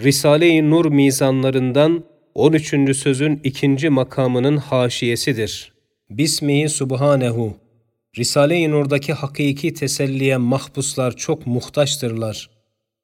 [0.00, 2.04] Risale-i Nur mizanlarından
[2.34, 2.96] 13.
[2.96, 5.72] sözün ikinci makamının haşiyesidir.
[6.10, 7.56] Bismihi Subhanehu
[8.18, 12.50] Risale-i Nur'daki hakiki teselliye mahpuslar çok muhtaçtırlar.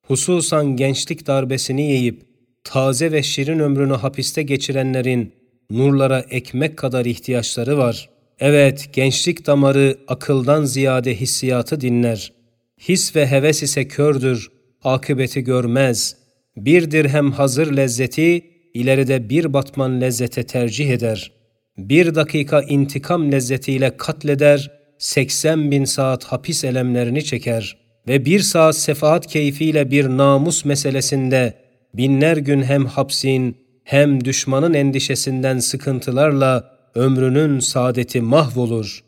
[0.07, 2.23] Hususan gençlik darbesini yiyip
[2.65, 5.33] taze ve şirin ömrünü hapiste geçirenlerin
[5.71, 8.09] nurlara ekmek kadar ihtiyaçları var.
[8.41, 12.33] Evet, gençlik damarı akıldan ziyade hissiyatı dinler.
[12.79, 14.51] His ve heves ise kördür,
[14.85, 16.22] akıbeti görmez.
[16.57, 18.45] Bir dirhem hazır lezzeti,
[18.75, 21.33] ileride bir batman lezzete tercih eder.
[21.79, 27.77] Bir dakika intikam lezzetiyle katleder, 80 bin saat hapis elemlerini çeker
[28.09, 31.55] ve bir saat sefahat keyfiyle bir namus meselesinde
[31.95, 39.05] binler gün hem hapsin hem düşmanın endişesinden sıkıntılarla ömrünün saadeti mahvolur.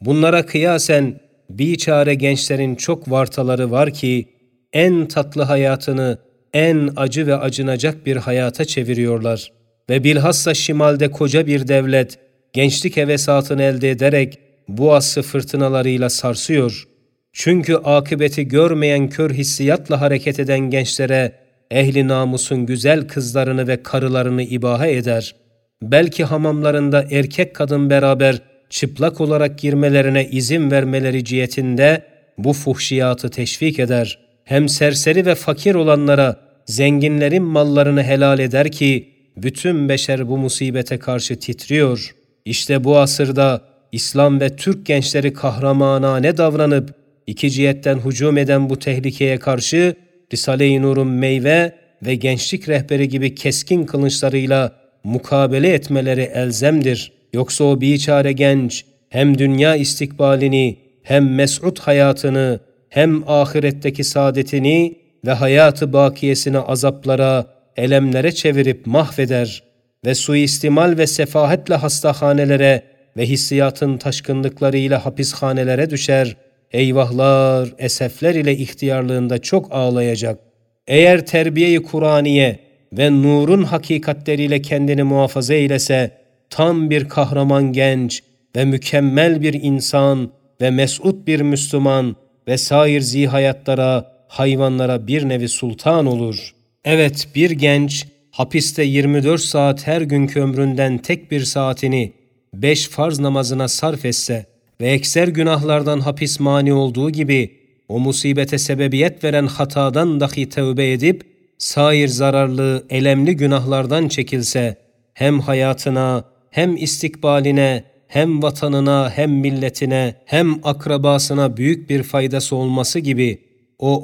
[0.00, 1.20] Bunlara kıyasen
[1.50, 4.28] biçare gençlerin çok vartaları var ki
[4.72, 6.18] en tatlı hayatını
[6.56, 9.52] en acı ve acınacak bir hayata çeviriyorlar.
[9.90, 12.18] Ve bilhassa şimalde koca bir devlet
[12.52, 16.84] gençlik hevesatını elde ederek bu asrı fırtınalarıyla sarsıyor.
[17.32, 21.32] Çünkü akıbeti görmeyen kör hissiyatla hareket eden gençlere
[21.70, 25.34] ehli namusun güzel kızlarını ve karılarını ibahe eder.
[25.82, 28.38] Belki hamamlarında erkek kadın beraber
[28.70, 32.02] çıplak olarak girmelerine izin vermeleri cihetinde
[32.38, 34.18] bu fuhşiyatı teşvik eder.
[34.44, 41.38] Hem serseri ve fakir olanlara zenginlerin mallarını helal eder ki bütün beşer bu musibete karşı
[41.38, 42.14] titriyor.
[42.44, 46.94] İşte bu asırda İslam ve Türk gençleri kahramanane davranıp
[47.26, 49.94] iki cihetten hücum eden bu tehlikeye karşı
[50.32, 51.72] Risale-i Nur'un meyve
[52.06, 54.72] ve gençlik rehberi gibi keskin kılıçlarıyla
[55.04, 57.12] mukabele etmeleri elzemdir.
[57.32, 65.92] Yoksa o biçare genç hem dünya istikbalini hem mes'ud hayatını hem ahiretteki saadetini ve hayatı
[65.92, 69.62] bakiyesini azaplara, elemlere çevirip mahveder
[70.04, 72.82] ve suistimal ve sefahetle hastahanelere
[73.16, 76.36] ve hissiyatın taşkınlıklarıyla hapishanelere düşer,
[76.72, 80.38] eyvahlar, esefler ile ihtiyarlığında çok ağlayacak.
[80.86, 82.58] Eğer terbiyeyi Kur'aniye
[82.92, 86.10] ve nurun hakikatleriyle kendini muhafaza eylese,
[86.50, 88.22] tam bir kahraman genç
[88.56, 92.16] ve mükemmel bir insan ve mesut bir Müslüman
[92.48, 96.54] ve sair zihayatlara, hayvanlara bir nevi sultan olur.
[96.84, 102.12] Evet bir genç hapiste 24 saat her günkü ömründen tek bir saatini
[102.54, 104.46] beş farz namazına sarf etse
[104.80, 107.56] ve ekser günahlardan hapis mani olduğu gibi
[107.88, 111.22] o musibete sebebiyet veren hatadan dahi tövbe edip
[111.58, 114.76] sair zararlı, elemli günahlardan çekilse
[115.14, 123.45] hem hayatına hem istikbaline hem vatanına hem milletine hem akrabasına büyük bir faydası olması gibi
[123.78, 124.02] o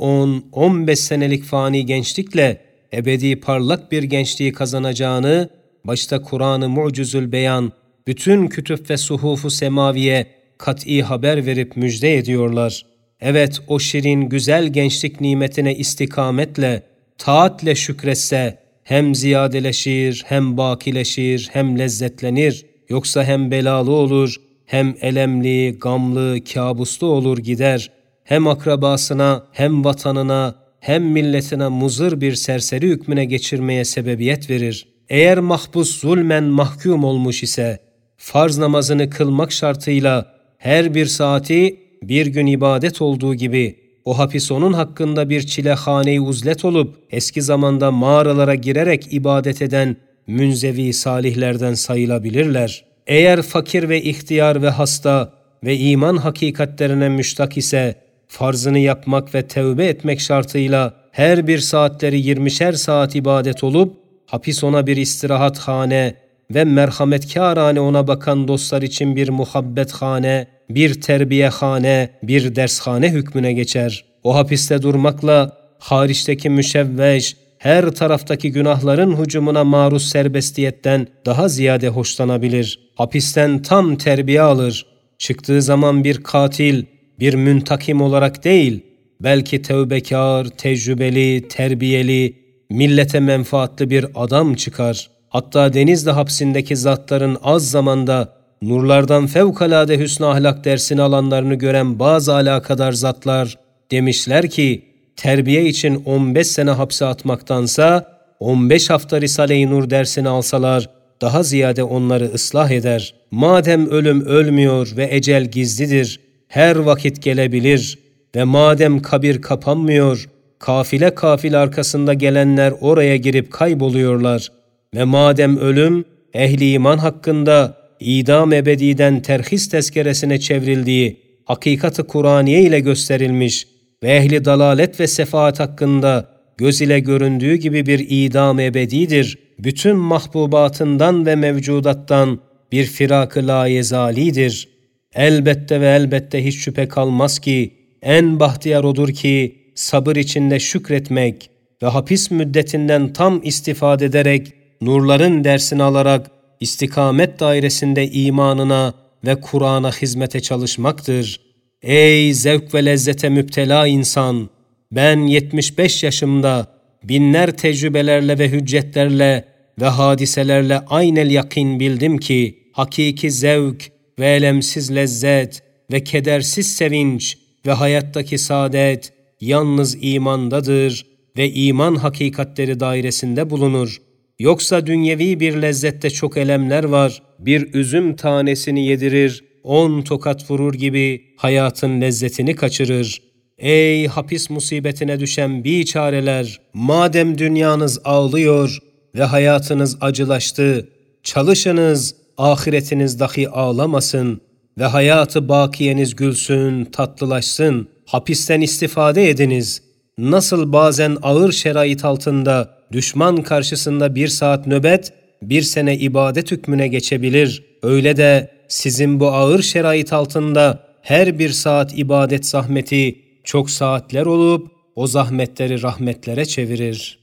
[0.52, 2.60] 10-15 senelik fani gençlikle
[2.92, 5.48] ebedi parlak bir gençliği kazanacağını
[5.84, 7.72] başta Kur'an-ı Mucizül Beyan
[8.06, 10.26] bütün kütüp ve suhufu semaviye
[10.58, 12.86] kat'i haber verip müjde ediyorlar.
[13.20, 16.82] Evet o şirin güzel gençlik nimetine istikametle,
[17.18, 22.66] taatle şükretse hem ziyadeleşir, hem bakileşir, hem lezzetlenir.
[22.88, 27.90] Yoksa hem belalı olur, hem elemli, gamlı, kabuslu olur gider.
[28.32, 34.86] Hem akrabasına, hem vatanına, hem milletine muzır bir serseri hükmüne geçirmeye sebebiyet verir.
[35.08, 37.78] Eğer mahpus zulmen mahkum olmuş ise,
[38.16, 44.72] farz namazını kılmak şartıyla her bir saati bir gün ibadet olduğu gibi o hapis onun
[44.72, 52.84] hakkında bir çilehane-i uzlet olup eski zamanda mağaralara girerek ibadet eden münzevi salihlerden sayılabilirler.
[53.06, 55.32] Eğer fakir ve ihtiyar ve hasta
[55.64, 58.01] ve iman hakikatlerine müştak ise
[58.32, 64.86] farzını yapmak ve tevbe etmek şartıyla her bir saatleri yirmişer saat ibadet olup hapis ona
[64.86, 66.14] bir istirahat hane
[66.50, 74.04] ve merhametkârane ona bakan dostlar için bir muhabbethane, bir terbiyehane, bir dershane hükmüne geçer.
[74.24, 82.80] O hapiste durmakla hariçteki müşevveş, her taraftaki günahların hücumuna maruz serbestiyetten daha ziyade hoşlanabilir.
[82.94, 84.86] Hapisten tam terbiye alır.
[85.18, 86.84] Çıktığı zaman bir katil,
[87.22, 88.80] bir müntakim olarak değil,
[89.20, 92.36] belki tevbekar, tecrübeli, terbiyeli,
[92.70, 95.10] millete menfaatli bir adam çıkar.
[95.28, 98.32] Hatta Denizli hapsindeki zatların az zamanda
[98.62, 103.58] nurlardan fevkalade hüsnü ahlak dersini alanlarını gören bazı alakadar zatlar
[103.90, 104.84] demişler ki,
[105.16, 108.06] terbiye için 15 sene hapse atmaktansa
[108.40, 110.90] 15 hafta Risale-i Nur dersini alsalar
[111.20, 113.14] daha ziyade onları ıslah eder.
[113.30, 116.20] Madem ölüm ölmüyor ve ecel gizlidir,
[116.52, 117.98] her vakit gelebilir
[118.36, 120.28] ve madem kabir kapanmıyor,
[120.58, 124.48] kafile kafil arkasında gelenler oraya girip kayboluyorlar.
[124.94, 126.04] Ve madem ölüm,
[126.34, 133.66] ehli iman hakkında idam ebediden terhis tezkeresine çevrildiği hakikati Kur'aniye ile gösterilmiş
[134.02, 139.38] ve ehli dalalet ve sefaat hakkında göz ile göründüğü gibi bir idam ebedidir.
[139.58, 142.40] Bütün mahbubatından ve mevcudattan
[142.72, 144.71] bir firak-ı layezalidir.
[145.14, 147.72] Elbette ve elbette hiç şüphe kalmaz ki
[148.02, 151.50] en bahtiyar odur ki sabır içinde şükretmek
[151.82, 156.30] ve hapis müddetinden tam istifade ederek nurların dersini alarak
[156.60, 158.94] istikamet dairesinde imanına
[159.24, 161.40] ve Kur'an'a hizmete çalışmaktır.
[161.82, 164.50] Ey zevk ve lezzete müptela insan!
[164.92, 166.66] Ben 75 yaşımda
[167.04, 169.44] binler tecrübelerle ve hüccetlerle
[169.80, 175.62] ve hadiselerle aynel yakin bildim ki hakiki zevk ve elemsiz lezzet
[175.92, 181.06] ve kedersiz sevinç ve hayattaki saadet yalnız imandadır
[181.36, 184.02] ve iman hakikatleri dairesinde bulunur.
[184.38, 187.22] Yoksa dünyevi bir lezzette çok elemler var.
[187.38, 193.22] Bir üzüm tanesini yedirir, on tokat vurur gibi hayatın lezzetini kaçırır.
[193.58, 196.60] Ey hapis musibetine düşen biçareler!
[196.74, 198.78] Madem dünyanız ağlıyor
[199.14, 200.88] ve hayatınız acılaştı,
[201.22, 204.40] çalışınız, ahiretiniz dahi ağlamasın
[204.78, 207.88] ve hayatı bakiyeniz gülsün, tatlılaşsın.
[208.06, 209.82] Hapisten istifade ediniz.
[210.18, 215.12] Nasıl bazen ağır şerait altında düşman karşısında bir saat nöbet,
[215.42, 217.64] bir sene ibadet hükmüne geçebilir.
[217.82, 224.72] Öyle de sizin bu ağır şerait altında her bir saat ibadet zahmeti çok saatler olup
[224.96, 227.21] o zahmetleri rahmetlere çevirir.''